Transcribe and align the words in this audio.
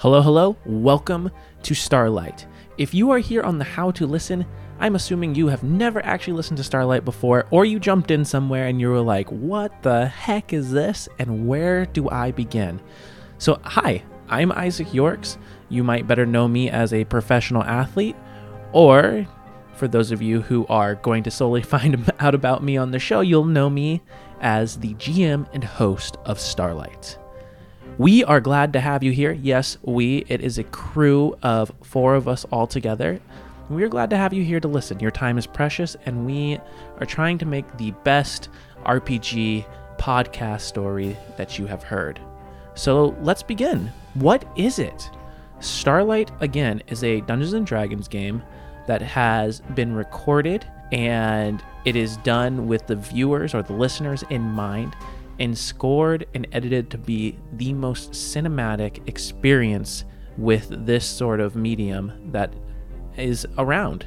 Hello, 0.00 0.22
hello, 0.22 0.56
welcome 0.64 1.28
to 1.64 1.74
Starlight. 1.74 2.46
If 2.76 2.94
you 2.94 3.10
are 3.10 3.18
here 3.18 3.42
on 3.42 3.58
the 3.58 3.64
How 3.64 3.90
to 3.90 4.06
Listen, 4.06 4.46
I'm 4.78 4.94
assuming 4.94 5.34
you 5.34 5.48
have 5.48 5.64
never 5.64 6.00
actually 6.04 6.34
listened 6.34 6.58
to 6.58 6.62
Starlight 6.62 7.04
before, 7.04 7.46
or 7.50 7.64
you 7.64 7.80
jumped 7.80 8.12
in 8.12 8.24
somewhere 8.24 8.68
and 8.68 8.80
you 8.80 8.90
were 8.90 9.00
like, 9.00 9.28
what 9.28 9.82
the 9.82 10.06
heck 10.06 10.52
is 10.52 10.70
this, 10.70 11.08
and 11.18 11.48
where 11.48 11.84
do 11.84 12.08
I 12.10 12.30
begin? 12.30 12.80
So, 13.38 13.58
hi, 13.64 14.04
I'm 14.28 14.52
Izaic 14.52 14.94
Yorks. 14.94 15.36
You 15.68 15.82
might 15.82 16.06
better 16.06 16.24
know 16.24 16.46
me 16.46 16.70
as 16.70 16.92
a 16.92 17.02
professional 17.02 17.64
athlete, 17.64 18.14
or 18.72 19.26
for 19.74 19.88
those 19.88 20.12
of 20.12 20.22
you 20.22 20.42
who 20.42 20.64
are 20.68 20.94
going 20.94 21.24
to 21.24 21.30
solely 21.32 21.62
find 21.64 22.08
out 22.20 22.36
about 22.36 22.62
me 22.62 22.76
on 22.76 22.92
the 22.92 23.00
show, 23.00 23.20
you'll 23.20 23.46
know 23.46 23.68
me 23.68 24.02
as 24.40 24.76
the 24.76 24.94
GM 24.94 25.52
and 25.52 25.64
host 25.64 26.18
of 26.24 26.38
Starlight. 26.38 27.18
We 27.98 28.22
are 28.22 28.40
glad 28.40 28.72
to 28.74 28.80
have 28.80 29.02
you 29.02 29.10
here. 29.10 29.32
Yes, 29.32 29.76
we. 29.82 30.18
It 30.28 30.40
is 30.40 30.56
a 30.56 30.62
crew 30.62 31.36
of 31.42 31.72
four 31.82 32.14
of 32.14 32.28
us 32.28 32.44
all 32.52 32.68
together. 32.68 33.20
We 33.68 33.82
are 33.82 33.88
glad 33.88 34.10
to 34.10 34.16
have 34.16 34.32
you 34.32 34.44
here 34.44 34.60
to 34.60 34.68
listen. 34.68 35.00
Your 35.00 35.10
time 35.10 35.36
is 35.36 35.48
precious, 35.48 35.96
and 36.06 36.24
we 36.24 36.60
are 37.00 37.06
trying 37.06 37.38
to 37.38 37.44
make 37.44 37.76
the 37.76 37.90
best 38.04 38.50
RPG 38.84 39.66
podcast 39.96 40.60
story 40.60 41.16
that 41.36 41.58
you 41.58 41.66
have 41.66 41.82
heard. 41.82 42.20
So 42.76 43.16
let's 43.20 43.42
begin. 43.42 43.90
What 44.14 44.44
is 44.56 44.78
it? 44.78 45.10
Starlight, 45.58 46.30
again, 46.38 46.80
is 46.86 47.02
a 47.02 47.20
Dungeons 47.22 47.52
and 47.52 47.66
Dragons 47.66 48.06
game 48.06 48.44
that 48.86 49.02
has 49.02 49.58
been 49.74 49.92
recorded 49.92 50.64
and 50.92 51.62
it 51.84 51.96
is 51.96 52.16
done 52.18 52.68
with 52.68 52.86
the 52.86 52.96
viewers 52.96 53.54
or 53.54 53.62
the 53.62 53.72
listeners 53.72 54.22
in 54.30 54.40
mind 54.40 54.94
and 55.38 55.56
scored 55.56 56.26
and 56.34 56.46
edited 56.52 56.90
to 56.90 56.98
be 56.98 57.38
the 57.52 57.72
most 57.72 58.12
cinematic 58.12 59.06
experience 59.08 60.04
with 60.36 60.86
this 60.86 61.04
sort 61.04 61.40
of 61.40 61.56
medium 61.56 62.12
that 62.32 62.52
is 63.16 63.46
around. 63.56 64.06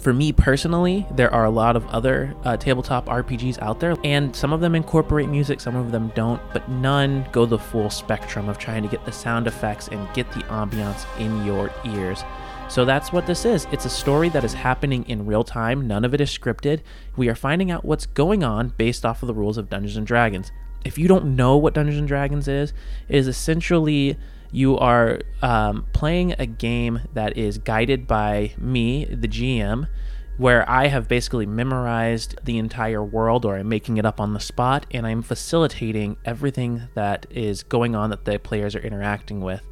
For 0.00 0.12
me 0.12 0.32
personally, 0.32 1.06
there 1.10 1.32
are 1.34 1.44
a 1.44 1.50
lot 1.50 1.74
of 1.74 1.84
other 1.88 2.34
uh, 2.44 2.56
tabletop 2.56 3.06
RPGs 3.06 3.60
out 3.60 3.80
there, 3.80 3.96
and 4.04 4.34
some 4.34 4.52
of 4.52 4.60
them 4.60 4.76
incorporate 4.76 5.28
music, 5.28 5.60
some 5.60 5.74
of 5.74 5.90
them 5.90 6.12
don't, 6.14 6.40
but 6.52 6.68
none 6.68 7.26
go 7.32 7.46
the 7.46 7.58
full 7.58 7.90
spectrum 7.90 8.48
of 8.48 8.58
trying 8.58 8.82
to 8.84 8.88
get 8.88 9.04
the 9.04 9.12
sound 9.12 9.48
effects 9.48 9.88
and 9.88 10.12
get 10.14 10.30
the 10.32 10.40
ambiance 10.44 11.04
in 11.18 11.44
your 11.44 11.72
ears. 11.84 12.22
So 12.68 12.84
that's 12.84 13.12
what 13.12 13.26
this 13.26 13.46
is. 13.46 13.66
It's 13.72 13.86
a 13.86 13.90
story 13.90 14.28
that 14.28 14.44
is 14.44 14.52
happening 14.52 15.08
in 15.08 15.24
real 15.24 15.42
time. 15.42 15.88
None 15.88 16.04
of 16.04 16.12
it 16.12 16.20
is 16.20 16.30
scripted. 16.30 16.82
We 17.16 17.28
are 17.30 17.34
finding 17.34 17.70
out 17.70 17.82
what's 17.82 18.04
going 18.04 18.44
on 18.44 18.74
based 18.76 19.06
off 19.06 19.22
of 19.22 19.26
the 19.26 19.34
rules 19.34 19.56
of 19.56 19.70
Dungeons 19.70 19.96
and 19.96 20.06
Dragons. 20.06 20.52
If 20.84 20.98
you 20.98 21.08
don't 21.08 21.34
know 21.34 21.56
what 21.56 21.72
Dungeons 21.72 21.98
and 21.98 22.06
Dragons 22.06 22.46
is, 22.46 22.74
it 23.08 23.16
is 23.16 23.26
essentially 23.26 24.18
you 24.52 24.76
are 24.78 25.20
um, 25.40 25.86
playing 25.94 26.34
a 26.38 26.44
game 26.44 27.00
that 27.14 27.38
is 27.38 27.56
guided 27.56 28.06
by 28.06 28.52
me, 28.58 29.06
the 29.06 29.28
GM, 29.28 29.88
where 30.36 30.68
I 30.68 30.88
have 30.88 31.08
basically 31.08 31.46
memorized 31.46 32.38
the 32.44 32.58
entire 32.58 33.02
world 33.02 33.46
or 33.46 33.56
I'm 33.56 33.68
making 33.68 33.96
it 33.96 34.04
up 34.04 34.20
on 34.20 34.34
the 34.34 34.40
spot 34.40 34.84
and 34.90 35.06
I'm 35.06 35.22
facilitating 35.22 36.18
everything 36.24 36.82
that 36.94 37.26
is 37.30 37.62
going 37.62 37.96
on 37.96 38.10
that 38.10 38.26
the 38.26 38.38
players 38.38 38.76
are 38.76 38.80
interacting 38.80 39.40
with 39.40 39.62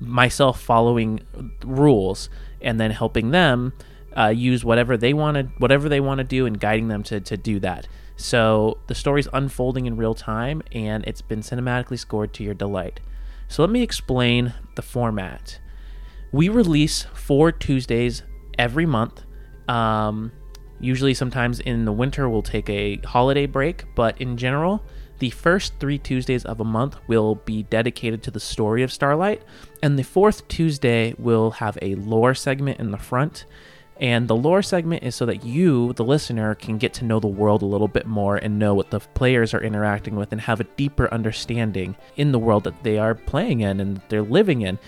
myself 0.00 0.60
following 0.60 1.20
rules 1.62 2.28
and 2.60 2.80
then 2.80 2.90
helping 2.90 3.30
them 3.30 3.72
uh, 4.16 4.28
use 4.28 4.64
whatever 4.64 4.96
they 4.96 5.12
want 5.12 5.36
to 5.36 5.42
whatever 5.58 5.88
they 5.88 6.00
want 6.00 6.18
to 6.18 6.24
do 6.24 6.46
and 6.46 6.58
guiding 6.58 6.88
them 6.88 7.02
to, 7.04 7.20
to 7.20 7.36
do 7.36 7.60
that. 7.60 7.86
So 8.16 8.78
the 8.86 8.94
story's 8.94 9.28
unfolding 9.32 9.86
in 9.86 9.96
real 9.96 10.14
time 10.14 10.62
and 10.72 11.04
it's 11.06 11.22
been 11.22 11.40
cinematically 11.40 11.98
scored 11.98 12.32
to 12.34 12.44
your 12.44 12.54
delight. 12.54 13.00
So 13.48 13.62
let 13.62 13.70
me 13.70 13.82
explain 13.82 14.54
the 14.76 14.82
format. 14.82 15.60
We 16.32 16.48
release 16.48 17.06
four 17.14 17.50
tuesdays 17.50 18.22
every 18.58 18.86
month. 18.86 19.22
Um, 19.68 20.32
usually 20.80 21.14
sometimes 21.14 21.60
in 21.60 21.84
the 21.84 21.92
winter 21.92 22.28
we'll 22.28 22.42
take 22.42 22.68
a 22.68 22.96
holiday 23.04 23.46
break 23.46 23.84
but 23.94 24.20
in 24.20 24.36
general 24.36 24.82
the 25.20 25.30
first 25.30 25.74
three 25.78 25.98
Tuesdays 25.98 26.44
of 26.44 26.60
a 26.60 26.64
month 26.64 26.96
will 27.06 27.36
be 27.36 27.62
dedicated 27.64 28.22
to 28.24 28.30
the 28.30 28.40
story 28.40 28.82
of 28.82 28.92
Starlight, 28.92 29.42
and 29.82 29.98
the 29.98 30.02
fourth 30.02 30.48
Tuesday 30.48 31.14
will 31.18 31.52
have 31.52 31.78
a 31.80 31.94
lore 31.94 32.34
segment 32.34 32.80
in 32.80 32.90
the 32.90 32.98
front. 32.98 33.44
And 33.98 34.28
the 34.28 34.36
lore 34.36 34.62
segment 34.62 35.02
is 35.02 35.14
so 35.14 35.26
that 35.26 35.44
you, 35.44 35.92
the 35.92 36.04
listener, 36.04 36.54
can 36.54 36.78
get 36.78 36.94
to 36.94 37.04
know 37.04 37.20
the 37.20 37.26
world 37.26 37.60
a 37.60 37.66
little 37.66 37.86
bit 37.86 38.06
more 38.06 38.36
and 38.36 38.58
know 38.58 38.74
what 38.74 38.90
the 38.90 39.00
players 39.00 39.52
are 39.52 39.62
interacting 39.62 40.16
with 40.16 40.32
and 40.32 40.40
have 40.40 40.58
a 40.58 40.64
deeper 40.64 41.12
understanding 41.12 41.96
in 42.16 42.32
the 42.32 42.38
world 42.38 42.64
that 42.64 42.82
they 42.82 42.96
are 42.96 43.14
playing 43.14 43.60
in 43.60 43.78
and 43.78 44.00
they're 44.08 44.22
living 44.22 44.62
in. 44.62 44.78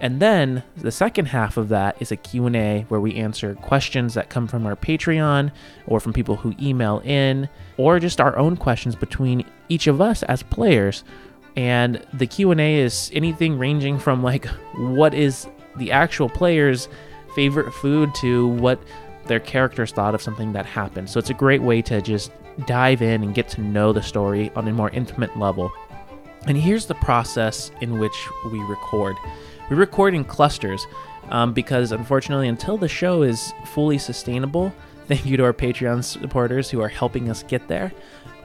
And 0.00 0.20
then 0.20 0.62
the 0.76 0.92
second 0.92 1.26
half 1.26 1.56
of 1.56 1.70
that 1.70 2.00
is 2.00 2.12
a 2.12 2.16
Q&A 2.16 2.84
where 2.88 3.00
we 3.00 3.14
answer 3.14 3.54
questions 3.54 4.12
that 4.12 4.30
come 4.30 4.46
from 4.46 4.66
our 4.66 4.76
Patreon 4.76 5.52
or 5.86 5.98
from 5.98 6.12
people 6.12 6.36
who 6.36 6.54
email 6.60 7.00
in 7.04 7.48
or 7.78 7.98
just 7.98 8.20
our 8.20 8.36
own 8.36 8.58
questions 8.58 8.94
between 8.94 9.44
each 9.70 9.86
of 9.86 10.00
us 10.00 10.22
as 10.24 10.42
players. 10.42 11.04
And 11.56 12.04
the 12.12 12.26
Q&A 12.26 12.78
is 12.78 13.10
anything 13.14 13.58
ranging 13.58 13.98
from 13.98 14.22
like 14.22 14.46
what 14.76 15.14
is 15.14 15.48
the 15.76 15.90
actual 15.92 16.28
player's 16.28 16.88
favorite 17.34 17.72
food 17.72 18.14
to 18.16 18.48
what 18.48 18.80
their 19.26 19.40
characters 19.40 19.92
thought 19.92 20.14
of 20.14 20.22
something 20.22 20.52
that 20.52 20.66
happened. 20.66 21.08
So 21.08 21.18
it's 21.18 21.30
a 21.30 21.34
great 21.34 21.62
way 21.62 21.82
to 21.82 22.00
just 22.02 22.32
dive 22.66 23.02
in 23.02 23.22
and 23.22 23.34
get 23.34 23.48
to 23.50 23.60
know 23.60 23.92
the 23.92 24.02
story 24.02 24.50
on 24.56 24.66
a 24.68 24.72
more 24.72 24.90
intimate 24.90 25.38
level. 25.38 25.72
And 26.46 26.56
here's 26.56 26.86
the 26.86 26.94
process 26.96 27.70
in 27.80 27.98
which 27.98 28.28
we 28.50 28.58
record. 28.60 29.16
We 29.68 29.76
record 29.76 30.14
in 30.14 30.24
clusters 30.24 30.86
um, 31.28 31.52
because, 31.52 31.92
unfortunately, 31.92 32.48
until 32.48 32.76
the 32.76 32.88
show 32.88 33.22
is 33.22 33.52
fully 33.66 33.98
sustainable, 33.98 34.72
thank 35.06 35.26
you 35.26 35.36
to 35.36 35.44
our 35.44 35.52
Patreon 35.52 36.02
supporters 36.02 36.70
who 36.70 36.80
are 36.80 36.88
helping 36.88 37.30
us 37.30 37.42
get 37.44 37.68
there. 37.68 37.92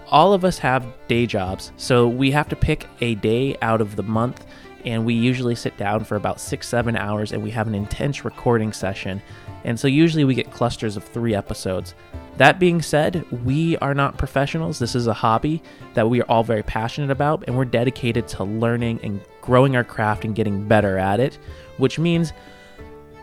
All 0.10 0.34
of 0.34 0.46
us 0.46 0.60
have 0.60 0.86
day 1.08 1.26
jobs, 1.26 1.72
so 1.78 2.08
we 2.08 2.30
have 2.32 2.48
to 2.50 2.56
pick 2.56 2.88
a 3.02 3.16
day 3.16 3.58
out 3.62 3.82
of 3.82 3.96
the 3.96 4.04
month, 4.04 4.46
and 4.86 5.04
we 5.04 5.16
usually 5.16 5.56
sit 5.56 5.76
down 5.78 6.04
for 6.04 6.16
about 6.16 6.40
six, 6.40 6.68
seven 6.68 6.96
hours 6.96 7.32
and 7.32 7.42
we 7.42 7.50
have 7.50 7.68
an 7.68 7.74
intense 7.74 8.24
recording 8.24 8.72
session. 8.72 9.20
And 9.64 9.80
so, 9.80 9.88
usually, 9.88 10.24
we 10.24 10.36
get 10.36 10.52
clusters 10.52 10.96
of 10.96 11.04
three 11.04 11.34
episodes. 11.34 11.96
That 12.38 12.60
being 12.60 12.84
said, 12.84 13.26
we 13.44 13.78
are 13.78 13.96
not 13.96 14.16
professionals. 14.16 14.78
This 14.78 14.94
is 14.94 15.08
a 15.08 15.14
hobby 15.14 15.64
that 15.96 16.08
we 16.08 16.22
are 16.22 16.30
all 16.30 16.44
very 16.44 16.62
passionate 16.62 17.10
about, 17.10 17.44
and 17.48 17.58
we're 17.58 17.66
dedicated 17.66 18.28
to 18.28 18.44
learning 18.44 19.00
and 19.02 19.22
growing 19.42 19.76
our 19.76 19.84
craft 19.84 20.24
and 20.24 20.36
getting 20.36 20.68
better 20.68 21.00
at 21.00 21.20
it, 21.20 21.40
which 21.78 21.98
means 21.98 22.32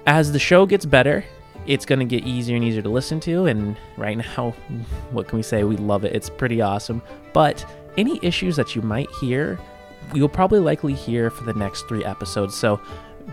as 0.06 0.32
the 0.32 0.38
show 0.40 0.66
gets 0.66 0.84
better, 0.84 1.24
it's 1.66 1.86
going 1.86 1.98
to 1.98 2.04
get 2.04 2.26
easier 2.26 2.56
and 2.56 2.64
easier 2.64 2.82
to 2.82 2.88
listen 2.88 3.20
to. 3.20 3.46
And 3.46 3.76
right 3.96 4.16
now, 4.16 4.50
what 5.10 5.28
can 5.28 5.36
we 5.36 5.42
say? 5.42 5.64
We 5.64 5.76
love 5.76 6.04
it. 6.04 6.14
It's 6.14 6.30
pretty 6.30 6.60
awesome. 6.60 7.02
But 7.32 7.64
any 7.96 8.18
issues 8.22 8.56
that 8.56 8.74
you 8.74 8.82
might 8.82 9.10
hear, 9.20 9.58
you'll 10.14 10.28
probably 10.28 10.58
likely 10.58 10.94
hear 10.94 11.30
for 11.30 11.44
the 11.44 11.54
next 11.54 11.82
three 11.88 12.04
episodes. 12.04 12.56
So 12.56 12.80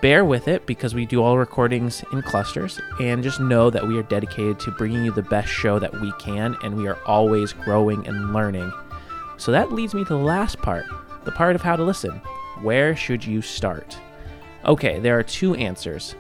bear 0.01 0.23
with 0.23 0.47
it 0.47 0.66
because 0.66 0.94
we 0.94 1.06
do 1.06 1.23
all 1.23 1.38
recordings 1.38 2.03
in 2.13 2.22
clusters 2.22 2.79
and 3.00 3.23
just 3.23 3.40
know 3.40 3.69
that 3.69 3.88
we 3.88 3.97
are 3.97 4.03
dedicated 4.03 4.59
to 4.59 4.72
bringing 4.72 5.03
you 5.03 5.11
the 5.11 5.23
best 5.23 5.50
show 5.50 5.79
that 5.79 6.00
we 6.00 6.11
can 6.19 6.56
and 6.63 6.75
we 6.75 6.88
are 6.88 7.00
always 7.06 7.53
growing 7.53 8.07
and 8.07 8.34
learning. 8.34 8.72
So 9.38 9.51
that 9.51 9.72
leads 9.72 9.94
me 9.94 10.03
to 10.03 10.09
the 10.09 10.16
last 10.17 10.59
part, 10.59 10.85
the 11.23 11.31
part 11.31 11.56
of 11.56 11.61
how 11.61 11.75
to 11.75 11.84
listen. 11.84 12.22
Where 12.61 12.96
should 12.96 13.25
you 13.25 13.41
start? 13.41 13.97
Okay, 14.66 15.00
there 15.00 15.17
are 15.17 15.23
two 15.23 15.56
answers. 15.56 16.16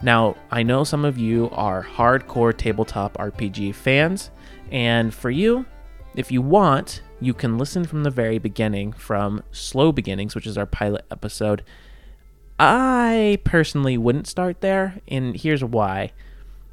Now, 0.00 0.36
I 0.50 0.62
know 0.62 0.84
some 0.84 1.04
of 1.04 1.18
you 1.18 1.50
are 1.52 1.82
hardcore 1.82 2.56
tabletop 2.56 3.14
RPG 3.14 3.74
fans, 3.74 4.30
and 4.70 5.12
for 5.12 5.30
you, 5.30 5.66
if 6.14 6.30
you 6.30 6.40
want, 6.40 7.02
you 7.20 7.34
can 7.34 7.58
listen 7.58 7.84
from 7.84 8.04
the 8.04 8.10
very 8.10 8.38
beginning 8.38 8.92
from 8.92 9.42
Slow 9.50 9.90
Beginnings, 9.90 10.36
which 10.36 10.46
is 10.46 10.56
our 10.56 10.66
pilot 10.66 11.04
episode. 11.10 11.64
I 12.60 13.40
personally 13.42 13.98
wouldn't 13.98 14.28
start 14.28 14.60
there, 14.60 15.00
and 15.08 15.36
here's 15.36 15.64
why. 15.64 16.12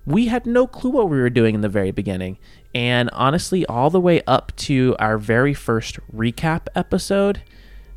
We 0.05 0.27
had 0.27 0.45
no 0.45 0.67
clue 0.67 0.91
what 0.91 1.09
we 1.09 1.17
were 1.17 1.31
doing 1.31 1.55
in 1.55 1.61
the 1.61 1.69
very 1.69 1.91
beginning, 1.91 2.37
and 2.75 3.09
honestly, 3.11 3.65
all 3.65 3.89
the 3.89 3.99
way 3.99 4.21
up 4.27 4.55
to 4.57 4.95
our 4.99 5.17
very 5.17 5.55
first 5.55 5.99
recap 6.15 6.67
episode, 6.75 7.41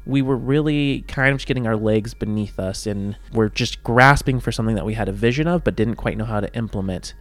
we 0.08 0.22
were 0.22 0.36
really 0.36 1.02
kind 1.02 1.32
of 1.32 1.36
just 1.36 1.46
getting 1.46 1.66
our 1.66 1.76
legs 1.76 2.14
beneath 2.14 2.58
us 2.58 2.86
and 2.86 3.16
we're 3.30 3.50
just 3.50 3.84
grasping 3.84 4.40
for 4.40 4.50
something 4.50 4.74
that 4.74 4.86
we 4.86 4.94
had 4.94 5.08
a 5.08 5.12
vision 5.12 5.46
of 5.46 5.62
but 5.62 5.76
didn't 5.76 5.96
quite 5.96 6.16
know 6.16 6.24
how 6.24 6.40
to 6.40 6.52
implement. 6.54 7.12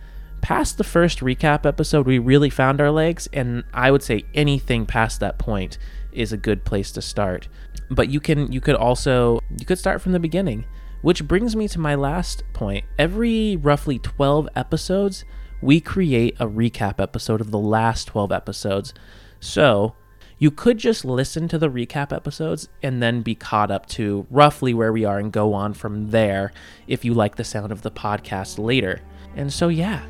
Past 0.41 0.77
the 0.77 0.85
first 0.85 1.19
recap 1.19 1.65
episode, 1.65 2.07
we 2.07 2.17
really 2.17 2.49
found 2.49 2.79
our 2.79 2.91
legs, 2.91 3.27
and 3.33 3.63
I 3.73 3.91
would 3.91 4.03
say 4.03 4.23
anything 4.33 4.85
past 4.85 5.19
that 5.19 5.37
point 5.37 5.77
is 6.13 6.31
a 6.31 6.37
good 6.37 6.63
place 6.63 6.91
to 6.93 7.01
start. 7.01 7.49
But 7.89 8.09
you 8.09 8.19
can 8.19 8.51
you 8.51 8.61
could 8.61 8.75
also 8.75 9.39
you 9.59 9.65
could 9.65 9.79
start 9.79 10.01
from 10.01 10.11
the 10.11 10.19
beginning, 10.19 10.65
which 11.01 11.27
brings 11.27 11.55
me 11.55 11.67
to 11.69 11.79
my 11.79 11.95
last 11.95 12.43
point. 12.53 12.85
Every 12.97 13.57
roughly 13.57 13.99
12 13.99 14.47
episodes, 14.55 15.25
we 15.61 15.81
create 15.81 16.37
a 16.39 16.47
recap 16.47 17.01
episode 17.01 17.41
of 17.41 17.51
the 17.51 17.59
last 17.59 18.05
12 18.05 18.31
episodes. 18.31 18.93
So, 19.39 19.95
You 20.39 20.51
could 20.51 20.77
just 20.77 21.03
listen 21.03 21.47
to 21.47 21.57
the 21.57 21.69
recap 21.69 22.15
episodes 22.15 22.69
and 22.83 23.01
then 23.01 23.21
be 23.21 23.33
caught 23.33 23.71
up 23.71 23.87
to 23.87 24.27
roughly 24.29 24.73
where 24.73 24.93
we 24.93 25.03
are 25.03 25.17
and 25.17 25.31
go 25.31 25.53
on 25.53 25.73
from 25.73 26.11
there 26.11 26.51
if 26.87 27.03
you 27.03 27.15
like 27.15 27.35
the 27.35 27.43
sound 27.43 27.71
of 27.71 27.81
the 27.81 27.89
podcast 27.89 28.63
later. 28.63 29.01
And 29.35 29.51
so, 29.51 29.67
yeah, 29.69 30.05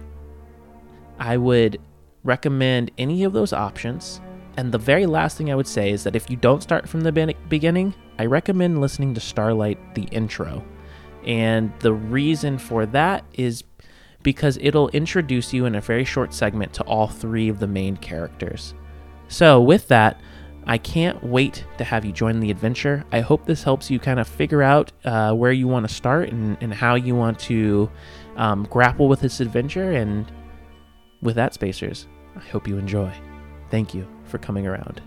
I 1.17 1.37
would 1.37 1.79
recommend 2.23 2.91
any 2.97 3.23
of 3.23 3.31
those 3.31 3.53
options. 3.53 4.19
And 4.57 4.71
the 4.71 4.77
very 4.77 5.05
last 5.05 5.37
thing 5.37 5.49
I 5.49 5.55
would 5.55 5.67
say 5.67 5.91
is 5.91 6.03
that 6.03 6.15
if 6.15 6.29
you 6.29 6.35
don't 6.35 6.63
start 6.63 6.89
from 6.89 7.01
the 7.01 7.35
beginning, 7.47 7.93
I 8.19 8.25
recommend 8.25 8.81
listening 8.81 9.13
to 9.13 9.21
Starlight, 9.21 9.95
the 9.95 10.03
intro. 10.11 10.61
And 11.25 11.71
the 11.79 11.93
reason 11.93 12.57
for 12.57 12.85
that 12.87 13.23
is 13.33 13.63
because 14.23 14.57
it'll 14.61 14.89
introduce 14.89 15.53
you 15.53 15.65
in 15.65 15.75
a 15.75 15.81
very 15.81 16.03
short 16.03 16.33
segment 16.33 16.73
to 16.73 16.83
all 16.83 17.07
three 17.07 17.47
of 17.47 17.59
the 17.59 17.67
main 17.67 17.95
characters. 17.95 18.73
So, 19.27 19.61
with 19.61 19.87
that, 19.89 20.21
I 20.65 20.77
can't 20.77 21.23
wait 21.23 21.63
to 21.77 21.85
have 21.85 22.03
you 22.03 22.11
join 22.11 22.39
the 22.41 22.51
adventure. 22.51 23.05
I 23.11 23.21
hope 23.21 23.45
this 23.45 23.63
helps 23.63 23.89
you 23.89 23.99
kind 23.99 24.19
of 24.19 24.27
figure 24.27 24.61
out 24.61 24.91
uh, 25.05 25.33
where 25.33 25.53
you 25.53 25.67
want 25.67 25.87
to 25.87 25.93
start 25.93 26.29
and, 26.29 26.57
and 26.59 26.73
how 26.73 26.95
you 26.95 27.15
want 27.15 27.39
to 27.39 27.89
um, 28.35 28.67
grapple 28.69 29.07
with 29.07 29.21
this 29.21 29.39
adventure. 29.39 29.93
And 29.93 30.29
with 31.21 31.35
that, 31.35 31.53
Spacers, 31.53 32.07
I 32.35 32.41
hope 32.41 32.67
you 32.67 32.77
enjoy. 32.77 33.13
Thank 33.69 33.93
you 33.93 34.05
for 34.25 34.39
coming 34.39 34.67
around. 34.67 35.01